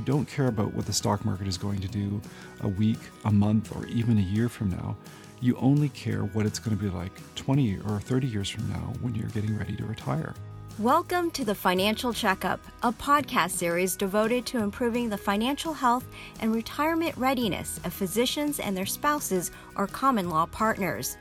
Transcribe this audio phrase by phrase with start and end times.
[0.00, 2.22] you don't care about what the stock market is going to do
[2.62, 2.96] a week,
[3.26, 4.96] a month, or even a year from now.
[5.42, 8.94] You only care what it's going to be like 20 or 30 years from now
[9.02, 10.32] when you're getting ready to retire.
[10.78, 16.06] Welcome to the Financial Checkup, a podcast series devoted to improving the financial health
[16.40, 21.18] and retirement readiness of physicians and their spouses or common law partners.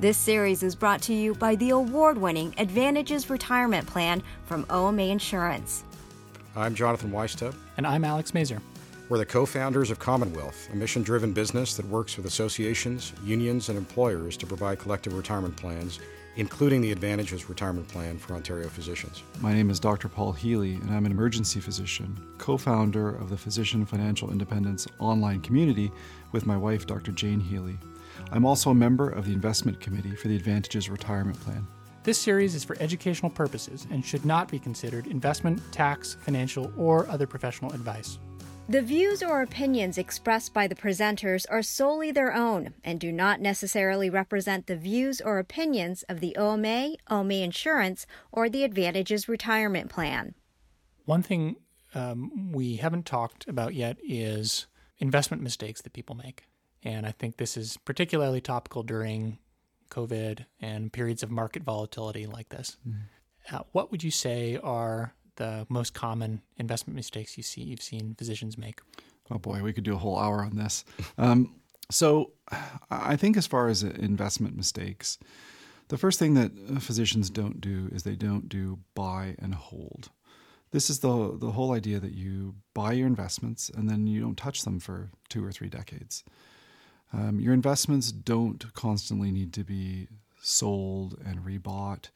[0.00, 5.04] This series is brought to you by the award winning Advantages Retirement Plan from OMA
[5.04, 5.84] Insurance.
[6.58, 7.54] I'm Jonathan Weisstub.
[7.76, 8.60] And I'm Alex Mazer.
[9.08, 13.68] We're the co founders of Commonwealth, a mission driven business that works with associations, unions,
[13.68, 16.00] and employers to provide collective retirement plans,
[16.34, 19.22] including the Advantages Retirement Plan for Ontario physicians.
[19.40, 20.08] My name is Dr.
[20.08, 25.40] Paul Healey, and I'm an emergency physician, co founder of the Physician Financial Independence online
[25.42, 25.92] community
[26.32, 27.12] with my wife, Dr.
[27.12, 27.78] Jane Healey.
[28.32, 31.64] I'm also a member of the investment committee for the Advantages Retirement Plan.
[32.08, 37.06] This series is for educational purposes and should not be considered investment, tax, financial, or
[37.06, 38.18] other professional advice.
[38.66, 43.42] The views or opinions expressed by the presenters are solely their own and do not
[43.42, 49.90] necessarily represent the views or opinions of the OMA, OMA Insurance, or the Advantages Retirement
[49.90, 50.34] Plan.
[51.04, 51.56] One thing
[51.94, 54.66] um, we haven't talked about yet is
[54.96, 56.44] investment mistakes that people make.
[56.82, 59.36] And I think this is particularly topical during
[59.90, 62.76] COVID and periods of market volatility like this.
[62.86, 63.56] Mm-hmm.
[63.56, 68.14] Uh, what would you say are the most common investment mistakes you see you've seen
[68.18, 68.80] physicians make?
[69.30, 70.84] Oh boy, we could do a whole hour on this.
[71.16, 71.54] Um,
[71.90, 72.32] so,
[72.90, 75.18] I think as far as investment mistakes,
[75.88, 80.10] the first thing that physicians don't do is they don't do buy and hold.
[80.70, 84.36] This is the the whole idea that you buy your investments and then you don't
[84.36, 86.24] touch them for two or three decades.
[87.12, 90.08] Um, your investments don't constantly need to be
[90.42, 92.10] sold and rebought.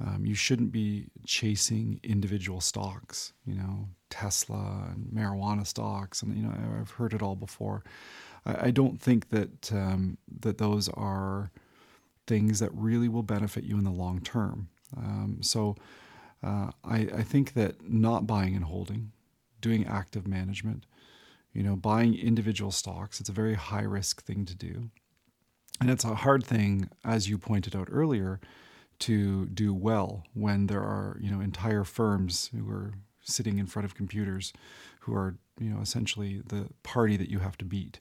[0.00, 6.42] Um, you shouldn't be chasing individual stocks, you know, Tesla and marijuana stocks, and you
[6.44, 7.82] know, I've heard it all before.
[8.46, 11.50] I, I don't think that um, that those are
[12.26, 14.68] things that really will benefit you in the long term.
[14.96, 15.76] Um, so,
[16.42, 19.12] uh, I, I think that not buying and holding,
[19.60, 20.86] doing active management,
[21.52, 24.90] you know, buying individual stocks, it's a very high risk thing to do.
[25.80, 28.40] And it's a hard thing, as you pointed out earlier,
[29.00, 33.86] to do well when there are, you know, entire firms who are sitting in front
[33.86, 34.52] of computers
[35.00, 38.00] who are, you know, essentially the party that you have to beat.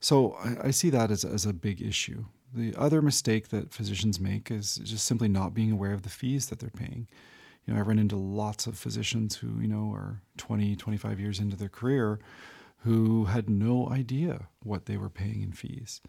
[0.00, 2.24] So I, I see that as, as a big issue.
[2.52, 6.46] The other mistake that physicians make is just simply not being aware of the fees
[6.46, 7.08] that they're paying
[7.66, 11.38] you know, I run into lots of physicians who, you know, are 20, 25 years
[11.38, 12.20] into their career
[12.78, 16.02] who had no idea what they were paying in fees.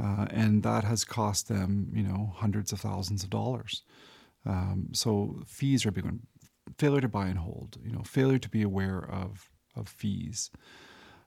[0.00, 3.82] Uh, and that has cost them, you know, hundreds of thousands of dollars.
[4.46, 6.20] Um, so fees are a big one.
[6.76, 10.50] Failure to buy and hold, you know, failure to be aware of, of fees.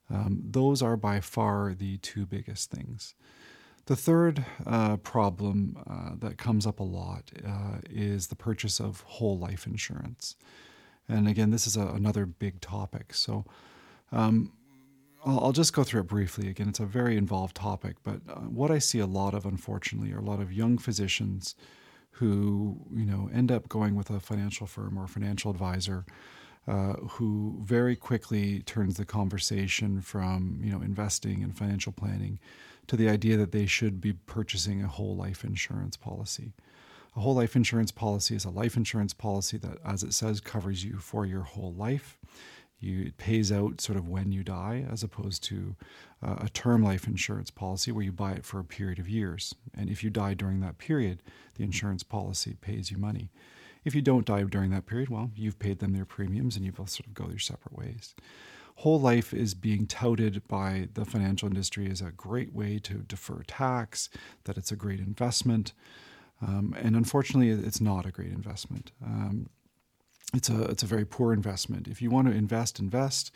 [0.09, 3.16] Um, those are by far the two biggest things.
[3.86, 9.02] The third uh, problem uh, that comes up a lot uh, is the purchase of
[9.02, 10.36] whole life insurance.
[11.09, 13.14] And again, this is a, another big topic.
[13.14, 13.46] So
[14.12, 14.53] um,
[15.25, 16.47] I'll, I'll, just go through it briefly.
[16.47, 20.14] Again, it's a very involved topic, but uh, what I see a lot of, unfortunately,
[20.14, 21.56] are a lot of young physicians
[22.16, 26.06] who you know end up going with a financial firm or financial advisor.
[26.68, 32.38] Uh, who very quickly turns the conversation from you know investing and financial planning
[32.91, 36.52] to the idea that they should be purchasing a whole life insurance policy.
[37.16, 40.84] A whole life insurance policy is a life insurance policy that, as it says, covers
[40.84, 42.18] you for your whole life.
[42.81, 45.78] You, it pays out sort of when you die, as opposed to
[46.22, 49.56] uh, a term life insurance policy where you buy it for a period of years.
[49.73, 51.23] And if you die during that period,
[51.56, 53.31] the insurance policy pays you money.
[53.85, 56.73] If you don't die during that period, well, you've paid them their premiums and you
[56.73, 58.16] both sort of go your separate ways
[58.78, 63.44] whole life is being touted by the financial industry as a great way to defer
[63.48, 64.09] tax,
[64.46, 65.74] that it's a great investment.
[66.42, 68.92] Um, and unfortunately, it's not a great investment.
[69.06, 69.48] Um,
[70.34, 71.88] it's a it's a very poor investment.
[71.88, 73.35] If you want to invest, invest.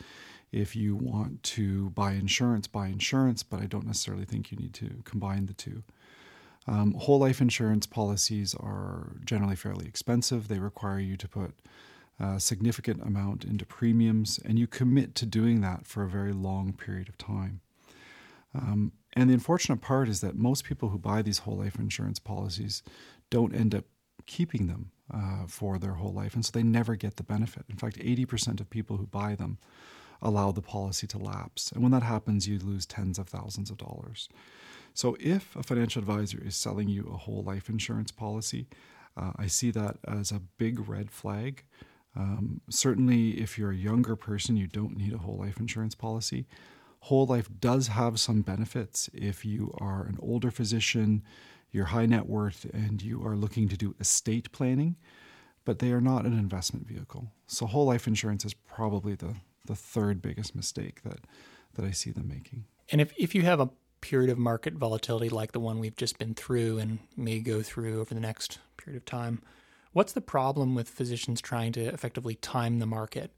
[0.52, 3.42] If you want to buy insurance, buy insurance.
[3.42, 5.82] But I don't necessarily think you need to combine the two.
[6.66, 10.48] Um, whole life insurance policies are generally fairly expensive.
[10.48, 11.54] They require you to put
[12.18, 16.72] a significant amount into premiums, and you commit to doing that for a very long
[16.72, 17.60] period of time.
[18.54, 22.18] Um, and the unfortunate part is that most people who buy these whole life insurance
[22.18, 22.82] policies
[23.30, 23.84] don't end up
[24.26, 27.64] keeping them uh, for their whole life, and so they never get the benefit.
[27.68, 29.58] In fact, 80% of people who buy them
[30.22, 31.70] allow the policy to lapse.
[31.72, 34.28] And when that happens, you lose tens of thousands of dollars.
[34.94, 38.66] So if a financial advisor is selling you a whole life insurance policy,
[39.16, 41.64] uh, I see that as a big red flag
[42.16, 46.46] Um, certainly, if you're a younger person, you don't need a whole life insurance policy.
[47.00, 51.22] Whole life does have some benefits if you are an older physician,
[51.70, 54.96] you're high net worth, and you are looking to do estate planning,
[55.64, 57.30] but they are not an investment vehicle.
[57.46, 59.36] So, whole life insurance is probably the,
[59.66, 61.20] the third biggest mistake that,
[61.74, 62.64] that I see them making.
[62.90, 63.70] And if, if you have a
[64.00, 68.00] period of market volatility like the one we've just been through and may go through
[68.00, 69.42] over the next period of time,
[69.96, 73.30] what's the problem with physicians trying to effectively time the market?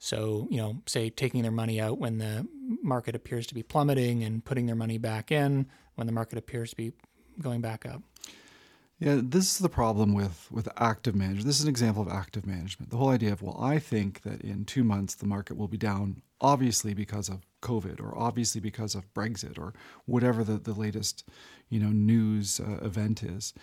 [0.00, 2.48] So, you know, say taking their money out when the
[2.82, 6.70] market appears to be plummeting and putting their money back in when the market appears
[6.70, 6.92] to be
[7.40, 8.02] going back up.
[8.98, 11.46] Yeah, this is the problem with, with active management.
[11.46, 12.90] This is an example of active management.
[12.90, 15.78] The whole idea of, well, I think that in two months the market will be
[15.78, 19.74] down, obviously because of COVID or obviously because of Brexit or
[20.06, 21.24] whatever the, the latest
[21.68, 23.54] you know, news uh, event is.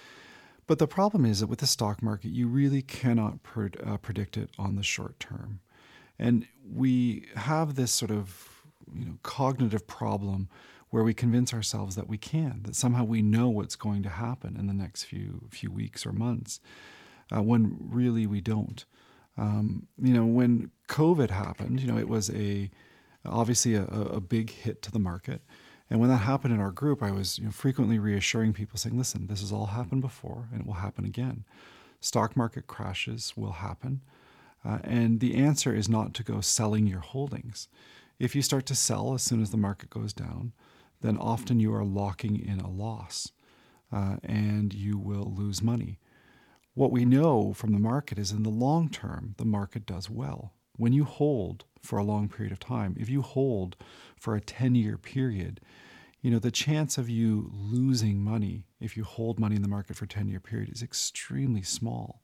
[0.68, 3.40] But the problem is that with the stock market, you really cannot
[3.86, 5.62] uh, predict it on the short term.
[6.20, 10.50] And we have this sort of you know, cognitive problem
[10.90, 14.56] where we convince ourselves that we can, that somehow we know what's going to happen
[14.58, 16.60] in the next few few weeks or months,
[17.36, 18.86] uh, when really we don't.
[19.38, 22.72] Um, you know, when COVID happened, you know, it was a
[23.26, 25.42] obviously a, a, big hit to the market.
[25.90, 28.98] And when that happened in our group, I was you know, frequently reassuring people, saying,
[28.98, 31.46] "Listen, this has all happened before, and it will happen again.
[32.00, 34.02] Stock market crashes will happen."
[34.66, 37.70] Uh, and the answer is not to go selling your holdings.
[38.20, 40.52] If you start to sell as soon as the market goes down,
[41.02, 43.32] then often you are locking in a loss
[43.92, 46.00] uh, and you will lose money.
[46.74, 50.54] What we know from the market is in the long term, the market does well.
[50.76, 53.76] When you hold for a long period of time, if you hold
[54.16, 55.60] for a 10 year period,
[56.22, 59.96] you know, the chance of you losing money if you hold money in the market
[59.96, 62.22] for a 10 year period is extremely small.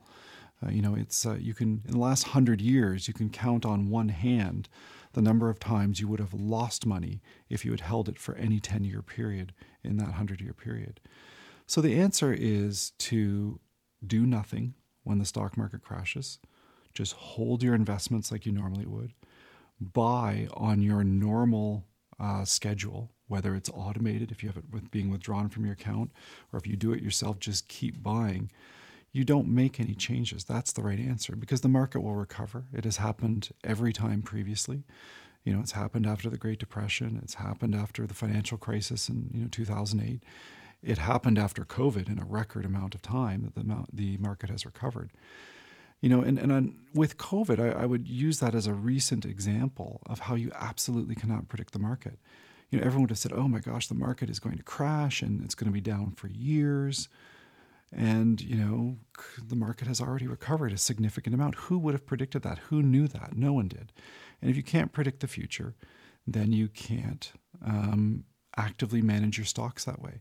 [0.63, 3.65] Uh, you know, it's uh, you can in the last hundred years you can count
[3.65, 4.69] on one hand
[5.13, 8.35] the number of times you would have lost money if you had held it for
[8.35, 9.53] any 10 year period
[9.83, 10.99] in that 100 year period.
[11.65, 13.59] So the answer is to
[14.05, 14.73] do nothing
[15.03, 16.39] when the stock market crashes.
[16.93, 19.13] Just hold your investments like you normally would.
[19.91, 21.85] Buy on your normal
[22.19, 26.11] uh, schedule, whether it's automated, if you have it with being withdrawn from your account,
[26.51, 28.49] or if you do it yourself, just keep buying
[29.13, 30.43] you don't make any changes.
[30.43, 32.65] That's the right answer because the market will recover.
[32.73, 34.83] It has happened every time previously.
[35.43, 37.19] You know, it's happened after the Great Depression.
[37.21, 40.23] It's happened after the financial crisis in you know 2008.
[40.81, 44.65] It happened after COVID in a record amount of time that the the market has
[44.65, 45.11] recovered.
[46.03, 49.23] You know, and, and on, with COVID, I, I would use that as a recent
[49.23, 52.19] example of how you absolutely cannot predict the market.
[52.69, 55.21] You know, everyone would have said, "Oh my gosh, the market is going to crash
[55.21, 57.07] and it's going to be down for years."
[57.89, 58.97] And, you know,
[59.47, 61.55] the market has already recovered a significant amount.
[61.55, 62.57] Who would have predicted that?
[62.69, 63.37] Who knew that?
[63.37, 63.93] No one did.
[64.41, 65.73] And if you can't predict the future,
[66.27, 67.31] then you can't
[67.65, 68.25] um,
[68.57, 70.19] actively manage your stocks that way.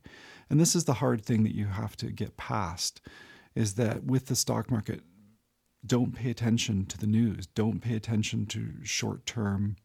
[0.49, 3.01] And this is the hard thing that you have to get past
[3.55, 5.03] is that with the stock market,
[5.85, 9.77] don't pay attention to the news, don't pay attention to short term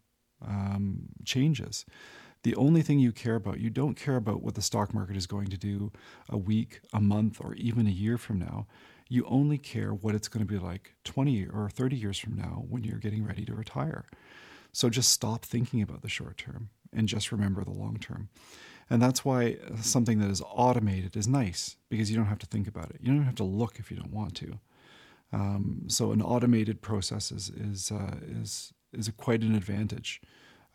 [0.46, 1.86] um, changes
[2.44, 5.28] the only thing you care about, you don't care about what the stock market is
[5.28, 5.92] going to do
[6.30, 8.68] a week, a month, or even a year from now.
[9.10, 12.66] You only care what it's going to be like 20 or 30 years from now
[12.70, 14.06] when you're getting ready to retire.
[14.72, 18.30] So just stop thinking about the short term and just remember the long term.
[18.90, 22.68] And that's why something that is automated is nice because you don't have to think
[22.68, 23.02] about it.
[23.02, 24.60] You don't have to look if you don't want to.
[25.34, 30.22] Um, so an automated process is is uh, is is quite an advantage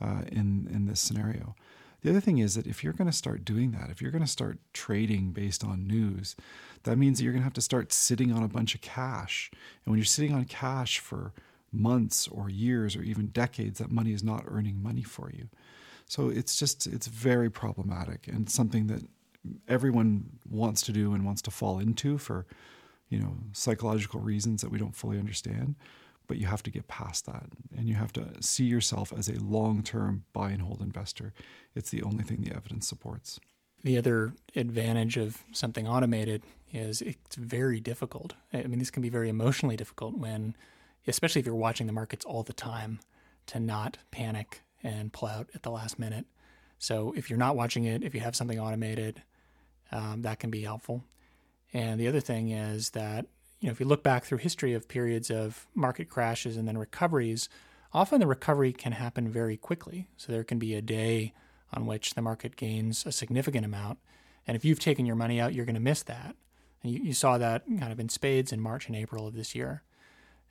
[0.00, 1.54] uh, in in this scenario.
[2.02, 4.24] The other thing is that if you're going to start doing that, if you're going
[4.24, 6.34] to start trading based on news,
[6.82, 9.50] that means that you're going to have to start sitting on a bunch of cash.
[9.52, 11.32] And when you're sitting on cash for
[11.70, 15.48] months or years or even decades, that money is not earning money for you.
[16.06, 19.02] So it's just it's very problematic and something that
[19.68, 22.46] everyone wants to do and wants to fall into for
[23.12, 25.76] you know psychological reasons that we don't fully understand
[26.26, 27.44] but you have to get past that.
[27.76, 31.32] And you have to see yourself as a long-term buy and hold investor.
[31.74, 33.40] It's the only thing the evidence supports.
[33.84, 36.42] The other advantage of something automated
[36.72, 38.34] is it's very difficult.
[38.52, 40.56] I mean this can be very emotionally difficult when
[41.06, 43.00] especially if you're watching the markets all the time
[43.48, 46.24] to not panic and pull out at the last minute.
[46.78, 49.22] So if you're not watching it if you have something automated
[49.90, 51.04] um, that can be helpful
[51.72, 53.26] and the other thing is that
[53.60, 56.76] you know, if you look back through history of periods of market crashes and then
[56.76, 57.48] recoveries,
[57.92, 60.08] often the recovery can happen very quickly.
[60.16, 61.32] So there can be a day
[61.72, 63.98] on which the market gains a significant amount.
[64.48, 66.34] And if you've taken your money out, you're going to miss that.
[66.82, 69.54] And you, you saw that kind of in spades in March and April of this
[69.54, 69.84] year.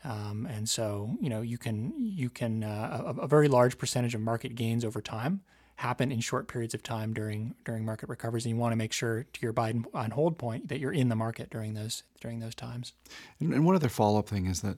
[0.05, 4.15] Um, and so, you know, you can you can uh, a, a, very large percentage
[4.15, 5.41] of market gains over time
[5.75, 8.93] happen in short periods of time during during market recoveries, and you want to make
[8.93, 12.39] sure, to your buy and hold point, that you're in the market during those during
[12.39, 12.93] those times.
[13.39, 14.77] And, and one other follow up thing is that,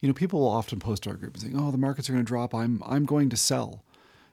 [0.00, 2.12] you know, people will often post to our group and saying, "Oh, the markets are
[2.12, 2.54] going to drop.
[2.54, 3.84] I'm I'm going to sell,"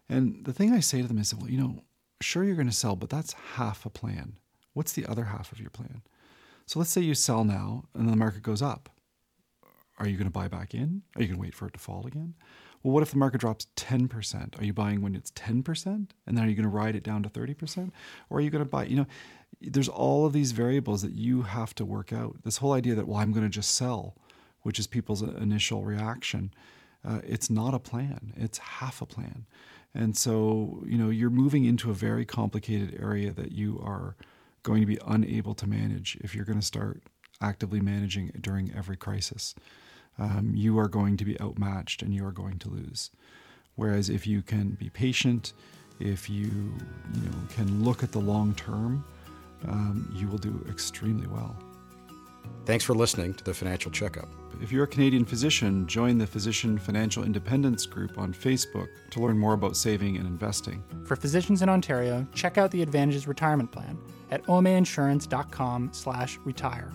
[0.10, 1.84] and the thing I say to them is, "Well, you know,
[2.22, 4.34] sure you're going to sell, but that's half a plan.
[4.74, 6.01] What's the other half of your plan?"
[6.66, 8.89] So let's say you sell now, and the market goes up.
[9.98, 11.01] Are you going to buy back in?
[11.16, 12.36] Are you going to wait for it to fall again?
[12.83, 14.59] Well, what if the market drops 10%?
[14.59, 15.86] Are you buying when it's 10%?
[15.86, 17.91] And then are you going to ride it down to 30%?
[18.29, 19.07] Or are you going to buy, you know,
[19.62, 22.38] there's all of these variables that you have to work out.
[22.43, 24.15] This whole idea that, well, I'm going to just sell,
[24.62, 26.53] which is people's initial reaction,
[27.03, 29.45] uh, it's not a plan, it's half a plan.
[29.93, 34.15] And so, you know, you're moving into a very complicated area that you are
[34.63, 37.01] going to be unable to manage if you're going to start
[37.41, 39.55] actively managing during every crisis
[40.19, 43.09] um, you are going to be outmatched and you are going to lose.
[43.75, 45.53] Whereas if you can be patient,
[45.99, 46.73] if you
[47.13, 49.05] you know can look at the long term,
[49.67, 51.55] um, you will do extremely well.
[52.65, 54.27] Thanks for listening to the Financial Checkup.
[54.61, 59.38] If you're a Canadian physician, join the Physician Financial Independence Group on Facebook to learn
[59.38, 60.83] more about saving and investing.
[61.05, 63.97] For physicians in Ontario, check out the Advantages Retirement Plan
[64.31, 66.91] at omainsurance.com/retire.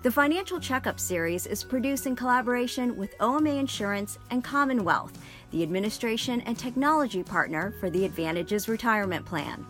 [0.00, 5.18] The Financial Checkup series is produced in collaboration with OMA Insurance and Commonwealth,
[5.50, 9.66] the administration and technology partner for the Advantages Retirement Plan.